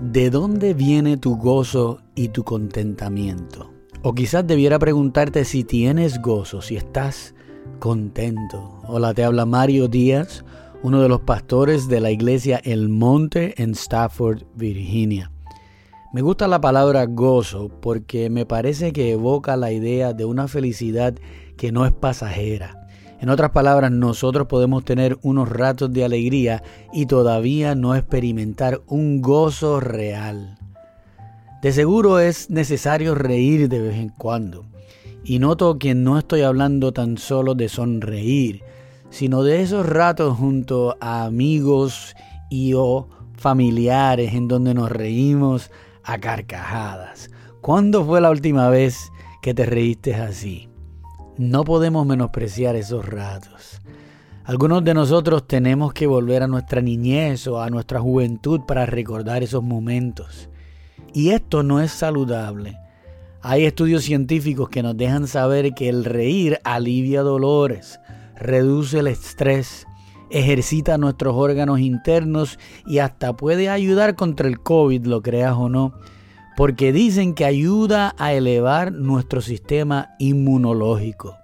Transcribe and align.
¿de 0.00 0.30
dónde 0.30 0.72
viene 0.72 1.18
tu 1.18 1.36
gozo 1.36 2.00
y 2.14 2.28
tu 2.28 2.42
contentamiento? 2.42 3.70
O 4.02 4.14
quizás 4.14 4.46
debiera 4.46 4.78
preguntarte 4.78 5.44
si 5.44 5.62
tienes 5.62 6.22
gozo, 6.22 6.62
si 6.62 6.76
estás 6.76 7.34
contento. 7.78 8.80
Hola, 8.86 9.12
te 9.12 9.24
habla 9.24 9.44
Mario 9.44 9.88
Díaz, 9.88 10.44
uno 10.82 11.02
de 11.02 11.08
los 11.08 11.20
pastores 11.20 11.86
de 11.88 12.00
la 12.00 12.10
iglesia 12.10 12.60
El 12.64 12.88
Monte 12.88 13.62
en 13.62 13.72
Stafford, 13.72 14.44
Virginia. 14.54 15.30
Me 16.14 16.22
gusta 16.22 16.48
la 16.48 16.60
palabra 16.60 17.04
gozo 17.04 17.68
porque 17.68 18.30
me 18.30 18.46
parece 18.46 18.92
que 18.92 19.12
evoca 19.12 19.56
la 19.56 19.70
idea 19.70 20.14
de 20.14 20.24
una 20.24 20.48
felicidad 20.48 21.14
que 21.56 21.72
no 21.72 21.84
es 21.84 21.92
pasajera 21.92 22.79
en 23.20 23.28
otras 23.28 23.50
palabras, 23.50 23.92
nosotros 23.92 24.46
podemos 24.46 24.82
tener 24.82 25.18
unos 25.22 25.48
ratos 25.50 25.92
de 25.92 26.04
alegría 26.04 26.62
y 26.90 27.04
todavía 27.04 27.74
no 27.74 27.94
experimentar 27.94 28.80
un 28.86 29.20
gozo 29.20 29.78
real. 29.78 30.56
De 31.60 31.72
seguro 31.72 32.18
es 32.18 32.48
necesario 32.48 33.14
reír 33.14 33.68
de 33.68 33.80
vez 33.80 33.96
en 33.96 34.08
cuando. 34.08 34.64
Y 35.22 35.38
noto 35.38 35.78
que 35.78 35.94
no 35.94 36.18
estoy 36.18 36.40
hablando 36.40 36.92
tan 36.92 37.18
solo 37.18 37.54
de 37.54 37.68
sonreír, 37.68 38.62
sino 39.10 39.42
de 39.42 39.60
esos 39.60 39.84
ratos 39.84 40.38
junto 40.38 40.96
a 40.98 41.24
amigos 41.24 42.16
y 42.48 42.72
o 42.72 43.06
familiares 43.36 44.32
en 44.32 44.48
donde 44.48 44.72
nos 44.72 44.90
reímos 44.90 45.70
a 46.04 46.18
carcajadas. 46.18 47.30
¿Cuándo 47.60 48.02
fue 48.06 48.22
la 48.22 48.30
última 48.30 48.70
vez 48.70 49.12
que 49.42 49.52
te 49.52 49.66
reíste 49.66 50.14
así? 50.14 50.69
No 51.40 51.64
podemos 51.64 52.04
menospreciar 52.04 52.76
esos 52.76 53.06
ratos. 53.06 53.80
Algunos 54.44 54.84
de 54.84 54.92
nosotros 54.92 55.46
tenemos 55.46 55.94
que 55.94 56.06
volver 56.06 56.42
a 56.42 56.46
nuestra 56.46 56.82
niñez 56.82 57.46
o 57.46 57.62
a 57.62 57.70
nuestra 57.70 57.98
juventud 57.98 58.60
para 58.68 58.84
recordar 58.84 59.42
esos 59.42 59.62
momentos. 59.62 60.50
Y 61.14 61.30
esto 61.30 61.62
no 61.62 61.80
es 61.80 61.92
saludable. 61.92 62.76
Hay 63.40 63.64
estudios 63.64 64.04
científicos 64.04 64.68
que 64.68 64.82
nos 64.82 64.98
dejan 64.98 65.26
saber 65.26 65.72
que 65.72 65.88
el 65.88 66.04
reír 66.04 66.58
alivia 66.62 67.22
dolores, 67.22 68.00
reduce 68.36 68.98
el 68.98 69.06
estrés, 69.06 69.86
ejercita 70.28 70.98
nuestros 70.98 71.34
órganos 71.34 71.80
internos 71.80 72.58
y 72.86 72.98
hasta 72.98 73.32
puede 73.34 73.70
ayudar 73.70 74.14
contra 74.14 74.46
el 74.46 74.60
COVID, 74.60 75.06
lo 75.06 75.22
creas 75.22 75.54
o 75.56 75.70
no 75.70 75.94
porque 76.60 76.92
dicen 76.92 77.32
que 77.32 77.46
ayuda 77.46 78.14
a 78.18 78.34
elevar 78.34 78.92
nuestro 78.92 79.40
sistema 79.40 80.10
inmunológico. 80.18 81.38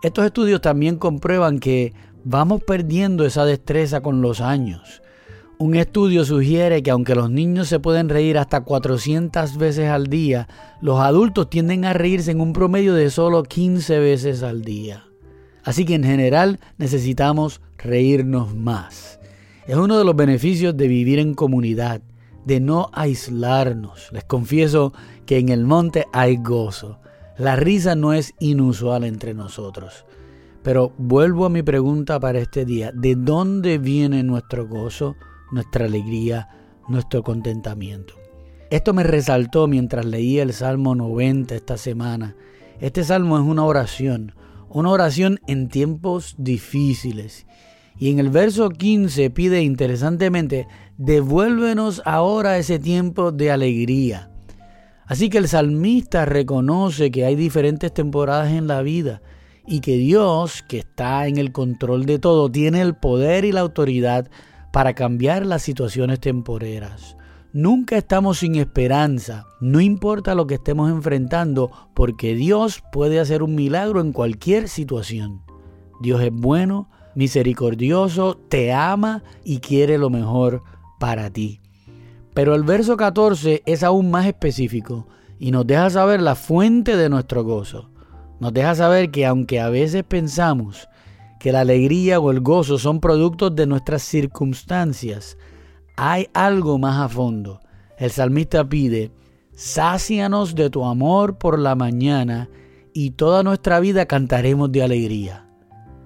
Estos 0.00 0.26
estudios 0.26 0.60
también 0.60 0.94
comprueban 0.94 1.58
que 1.58 1.92
vamos 2.22 2.62
perdiendo 2.62 3.26
esa 3.26 3.44
destreza 3.44 4.00
con 4.00 4.22
los 4.22 4.40
años. 4.40 5.02
Un 5.58 5.74
estudio 5.74 6.24
sugiere 6.24 6.84
que 6.84 6.92
aunque 6.92 7.16
los 7.16 7.32
niños 7.32 7.66
se 7.66 7.80
pueden 7.80 8.08
reír 8.08 8.38
hasta 8.38 8.60
400 8.60 9.56
veces 9.56 9.88
al 9.88 10.06
día, 10.06 10.46
los 10.80 11.00
adultos 11.00 11.50
tienden 11.50 11.84
a 11.84 11.92
reírse 11.92 12.30
en 12.30 12.40
un 12.40 12.52
promedio 12.52 12.94
de 12.94 13.10
solo 13.10 13.42
15 13.42 13.98
veces 13.98 14.44
al 14.44 14.62
día. 14.62 15.04
Así 15.64 15.84
que 15.84 15.96
en 15.96 16.04
general 16.04 16.60
necesitamos 16.76 17.60
reírnos 17.76 18.54
más. 18.54 19.18
Es 19.66 19.74
uno 19.74 19.98
de 19.98 20.04
los 20.04 20.14
beneficios 20.14 20.76
de 20.76 20.86
vivir 20.86 21.18
en 21.18 21.34
comunidad 21.34 22.02
de 22.48 22.60
no 22.60 22.88
aislarnos. 22.94 24.08
Les 24.10 24.24
confieso 24.24 24.94
que 25.26 25.38
en 25.38 25.50
el 25.50 25.66
monte 25.66 26.06
hay 26.14 26.38
gozo. 26.38 26.98
La 27.36 27.56
risa 27.56 27.94
no 27.94 28.14
es 28.14 28.32
inusual 28.40 29.04
entre 29.04 29.34
nosotros. 29.34 30.06
Pero 30.62 30.94
vuelvo 30.96 31.44
a 31.44 31.50
mi 31.50 31.62
pregunta 31.62 32.18
para 32.18 32.38
este 32.38 32.64
día. 32.64 32.90
¿De 32.94 33.16
dónde 33.16 33.76
viene 33.76 34.22
nuestro 34.22 34.66
gozo, 34.66 35.14
nuestra 35.52 35.84
alegría, 35.84 36.48
nuestro 36.88 37.22
contentamiento? 37.22 38.14
Esto 38.70 38.94
me 38.94 39.02
resaltó 39.02 39.66
mientras 39.68 40.06
leía 40.06 40.42
el 40.42 40.54
Salmo 40.54 40.94
90 40.94 41.54
esta 41.54 41.76
semana. 41.76 42.34
Este 42.80 43.04
salmo 43.04 43.38
es 43.38 43.44
una 43.44 43.64
oración, 43.64 44.32
una 44.70 44.88
oración 44.88 45.38
en 45.46 45.68
tiempos 45.68 46.34
difíciles. 46.38 47.46
Y 47.98 48.10
en 48.10 48.20
el 48.20 48.30
verso 48.30 48.70
15 48.70 49.28
pide 49.30 49.62
interesantemente, 49.62 50.66
devuélvenos 50.98 52.02
ahora 52.04 52.58
ese 52.58 52.80
tiempo 52.80 53.30
de 53.30 53.52
alegría. 53.52 54.30
Así 55.06 55.30
que 55.30 55.38
el 55.38 55.48
salmista 55.48 56.26
reconoce 56.26 57.10
que 57.10 57.24
hay 57.24 57.36
diferentes 57.36 57.94
temporadas 57.94 58.52
en 58.52 58.66
la 58.66 58.82
vida 58.82 59.22
y 59.64 59.80
que 59.80 59.96
Dios, 59.96 60.62
que 60.68 60.80
está 60.80 61.26
en 61.28 61.38
el 61.38 61.52
control 61.52 62.04
de 62.04 62.18
todo, 62.18 62.50
tiene 62.50 62.80
el 62.82 62.94
poder 62.94 63.44
y 63.44 63.52
la 63.52 63.60
autoridad 63.60 64.28
para 64.72 64.94
cambiar 64.94 65.46
las 65.46 65.62
situaciones 65.62 66.20
temporeras. 66.20 67.16
Nunca 67.52 67.96
estamos 67.96 68.40
sin 68.40 68.56
esperanza, 68.56 69.46
no 69.60 69.80
importa 69.80 70.34
lo 70.34 70.46
que 70.46 70.56
estemos 70.56 70.90
enfrentando, 70.90 71.70
porque 71.94 72.34
Dios 72.34 72.82
puede 72.92 73.20
hacer 73.20 73.42
un 73.42 73.54
milagro 73.54 74.00
en 74.00 74.12
cualquier 74.12 74.68
situación. 74.68 75.42
Dios 76.00 76.20
es 76.22 76.32
bueno, 76.32 76.90
misericordioso, 77.14 78.36
te 78.36 78.72
ama 78.72 79.22
y 79.44 79.58
quiere 79.60 79.96
lo 79.96 80.10
mejor 80.10 80.62
para 80.98 81.30
ti. 81.30 81.60
Pero 82.34 82.54
el 82.54 82.62
verso 82.62 82.96
14 82.96 83.62
es 83.66 83.82
aún 83.82 84.10
más 84.10 84.26
específico 84.26 85.06
y 85.38 85.50
nos 85.50 85.66
deja 85.66 85.90
saber 85.90 86.20
la 86.20 86.34
fuente 86.34 86.96
de 86.96 87.08
nuestro 87.08 87.44
gozo. 87.44 87.90
Nos 88.40 88.52
deja 88.52 88.74
saber 88.74 89.10
que 89.10 89.26
aunque 89.26 89.60
a 89.60 89.68
veces 89.68 90.04
pensamos 90.04 90.88
que 91.40 91.52
la 91.52 91.60
alegría 91.60 92.20
o 92.20 92.30
el 92.30 92.40
gozo 92.40 92.78
son 92.78 93.00
productos 93.00 93.54
de 93.54 93.66
nuestras 93.66 94.02
circunstancias, 94.02 95.36
hay 95.96 96.28
algo 96.34 96.78
más 96.78 97.00
a 97.00 97.08
fondo. 97.08 97.60
El 97.96 98.10
salmista 98.10 98.68
pide, 98.68 99.10
sácianos 99.52 100.54
de 100.54 100.70
tu 100.70 100.84
amor 100.84 101.38
por 101.38 101.58
la 101.58 101.74
mañana 101.74 102.48
y 102.92 103.10
toda 103.10 103.42
nuestra 103.42 103.80
vida 103.80 104.06
cantaremos 104.06 104.70
de 104.70 104.82
alegría. 104.82 105.48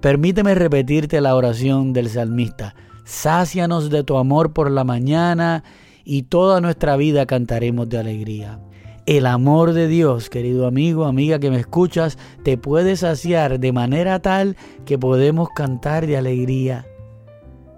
Permíteme 0.01 0.55
repetirte 0.55 1.21
la 1.21 1.35
oración 1.35 1.93
del 1.93 2.09
salmista. 2.09 2.75
Sácianos 3.03 3.89
de 3.89 4.03
tu 4.03 4.17
amor 4.17 4.53
por 4.53 4.71
la 4.71 4.83
mañana 4.83 5.63
y 6.03 6.23
toda 6.23 6.61
nuestra 6.61 6.95
vida 6.95 7.25
cantaremos 7.25 7.89
de 7.89 7.97
alegría. 7.97 8.59
El 9.05 9.25
amor 9.25 9.73
de 9.73 9.87
Dios, 9.87 10.29
querido 10.29 10.65
amigo, 10.65 11.05
amiga 11.05 11.39
que 11.39 11.49
me 11.49 11.59
escuchas, 11.59 12.17
te 12.43 12.57
puede 12.57 12.95
saciar 12.95 13.59
de 13.59 13.73
manera 13.73 14.21
tal 14.21 14.55
que 14.85 14.97
podemos 14.97 15.49
cantar 15.55 16.07
de 16.07 16.17
alegría. 16.17 16.85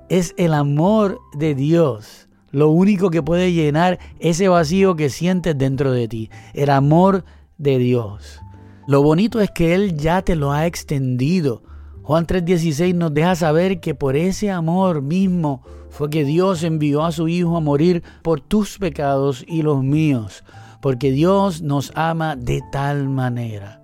Es 0.08 0.36
el 0.38 0.54
amor 0.54 1.20
de 1.34 1.56
Dios 1.56 2.26
lo 2.56 2.70
único 2.70 3.10
que 3.10 3.22
puede 3.22 3.52
llenar 3.52 4.00
ese 4.18 4.48
vacío 4.48 4.96
que 4.96 5.10
sientes 5.10 5.58
dentro 5.58 5.92
de 5.92 6.08
ti. 6.08 6.30
El 6.54 6.70
amor 6.70 7.26
de 7.58 7.78
Dios. 7.80 8.40
Lo 8.88 9.04
bonito 9.04 9.42
es 9.42 9.52
que 9.52 9.76
Él 9.76 9.98
ya 9.98 10.22
te 10.22 10.38
lo 10.38 10.54
ha 10.54 10.66
extendido 10.66 11.64
Juan 12.06 12.28
3:16 12.28 12.94
nos 12.94 13.16
deja 13.16 13.36
saber 13.36 13.80
que 13.80 13.96
por 13.96 14.16
ese 14.16 14.52
amor 14.52 15.02
mismo 15.02 15.64
fue 15.90 16.12
que 16.12 16.24
Dios 16.24 16.62
envió 16.62 17.04
a 17.04 17.12
su 17.12 17.28
Hijo 17.28 17.58
a 17.58 17.62
morir 17.62 18.04
por 18.22 18.42
tus 18.42 18.78
pecados 18.78 19.44
y 19.48 19.64
los 19.64 19.84
míos, 19.84 20.44
porque 20.82 21.10
Dios 21.12 21.64
nos 21.64 21.92
ama 21.96 22.36
de 22.36 22.62
tal 22.72 23.10
manera. 23.10 23.82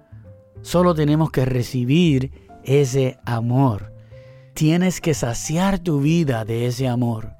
Solo 0.61 0.93
tenemos 0.93 1.31
que 1.31 1.45
recibir 1.45 2.31
ese 2.63 3.17
amor. 3.25 3.91
Tienes 4.53 5.01
que 5.01 5.15
saciar 5.15 5.79
tu 5.79 5.99
vida 5.99 6.45
de 6.45 6.67
ese 6.67 6.87
amor 6.87 7.33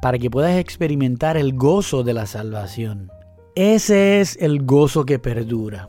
para 0.00 0.20
que 0.20 0.30
puedas 0.30 0.56
experimentar 0.56 1.36
el 1.36 1.54
gozo 1.54 2.04
de 2.04 2.14
la 2.14 2.26
salvación. 2.26 3.10
Ese 3.56 4.20
es 4.20 4.36
el 4.40 4.62
gozo 4.62 5.04
que 5.04 5.18
perdura. 5.18 5.88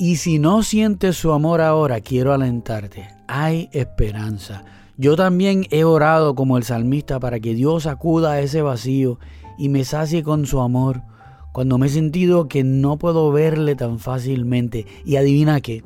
Y 0.00 0.16
si 0.16 0.38
no 0.38 0.62
sientes 0.62 1.18
su 1.18 1.30
amor 1.30 1.60
ahora, 1.60 2.00
quiero 2.00 2.32
alentarte. 2.32 3.10
Hay 3.28 3.68
esperanza. 3.72 4.64
Yo 4.96 5.14
también 5.14 5.66
he 5.70 5.84
orado 5.84 6.34
como 6.34 6.56
el 6.56 6.62
salmista 6.62 7.20
para 7.20 7.38
que 7.38 7.52
Dios 7.52 7.84
acuda 7.84 8.32
a 8.32 8.40
ese 8.40 8.62
vacío 8.62 9.18
y 9.58 9.68
me 9.68 9.84
sacie 9.84 10.22
con 10.22 10.46
su 10.46 10.60
amor 10.60 11.02
cuando 11.52 11.76
me 11.76 11.88
he 11.88 11.90
sentido 11.90 12.48
que 12.48 12.64
no 12.64 12.96
puedo 12.96 13.30
verle 13.30 13.76
tan 13.76 13.98
fácilmente. 13.98 14.86
Y 15.04 15.16
adivina 15.16 15.60
qué, 15.60 15.84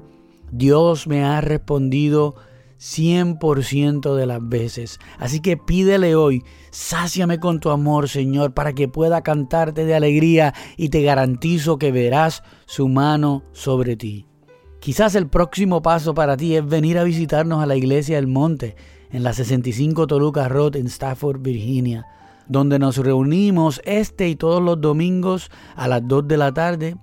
Dios 0.52 1.08
me 1.08 1.24
ha 1.24 1.40
respondido 1.40 2.36
100% 2.84 4.14
de 4.14 4.26
las 4.26 4.46
veces. 4.46 5.00
Así 5.18 5.40
que 5.40 5.56
pídele 5.56 6.14
hoy, 6.14 6.44
sáciame 6.70 7.40
con 7.40 7.58
tu 7.58 7.70
amor, 7.70 8.10
Señor, 8.10 8.52
para 8.52 8.74
que 8.74 8.88
pueda 8.88 9.22
cantarte 9.22 9.86
de 9.86 9.94
alegría 9.94 10.52
y 10.76 10.90
te 10.90 11.02
garantizo 11.02 11.78
que 11.78 11.92
verás 11.92 12.42
su 12.66 12.88
mano 12.88 13.42
sobre 13.52 13.96
ti. 13.96 14.26
Quizás 14.80 15.14
el 15.14 15.28
próximo 15.28 15.80
paso 15.80 16.12
para 16.12 16.36
ti 16.36 16.56
es 16.56 16.66
venir 16.66 16.98
a 16.98 17.04
visitarnos 17.04 17.62
a 17.62 17.66
la 17.66 17.74
iglesia 17.74 18.16
del 18.16 18.26
Monte 18.26 18.76
en 19.10 19.22
la 19.22 19.32
65 19.32 20.06
Toluca 20.06 20.46
Road 20.48 20.76
en 20.76 20.86
Stafford, 20.86 21.40
Virginia, 21.40 22.06
donde 22.48 22.78
nos 22.78 22.98
reunimos 22.98 23.80
este 23.86 24.28
y 24.28 24.36
todos 24.36 24.62
los 24.62 24.78
domingos 24.78 25.50
a 25.74 25.88
las 25.88 26.06
2 26.06 26.28
de 26.28 26.36
la 26.36 26.52
tarde 26.52 26.96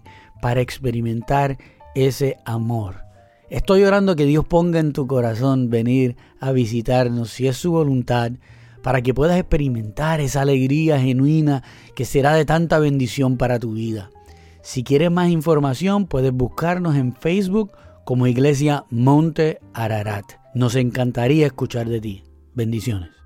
para 0.44 0.62
experimentar 0.62 1.58
ese 1.96 2.38
amor 2.46 3.11
Estoy 3.52 3.84
orando 3.84 4.16
que 4.16 4.26
Dios 4.26 4.46
ponga 4.46 4.80
en 4.80 4.94
tu 4.94 5.08
corazón 5.08 5.70
venir 5.70 6.16
a 6.40 6.54
visitarnos, 6.54 7.32
si 7.32 7.48
es 7.48 7.58
su 7.58 7.74
voluntad, 7.74 8.32
para 8.82 9.02
que 9.02 9.14
puedas 9.14 9.38
experimentar 9.38 10.22
esa 10.22 10.44
alegría 10.44 11.02
genuina 11.02 11.62
que 11.94 12.06
será 12.06 12.34
de 12.34 12.46
tanta 12.46 12.80
bendición 12.80 13.36
para 13.36 13.60
tu 13.60 13.74
vida. 13.74 14.10
Si 14.64 14.86
quieres 14.86 15.12
más 15.12 15.30
información, 15.30 16.08
puedes 16.08 16.32
buscarnos 16.32 16.96
en 16.96 17.14
Facebook 17.14 17.74
como 18.06 18.26
Iglesia 18.26 18.86
Monte 18.90 19.60
Ararat. 19.74 20.24
Nos 20.56 20.76
encantaría 20.76 21.46
escuchar 21.46 21.90
de 21.90 22.00
ti. 22.00 22.24
Bendiciones. 22.56 23.21